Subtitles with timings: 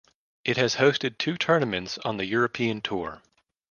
[0.43, 3.21] It has hosted two tournaments on the European Tour.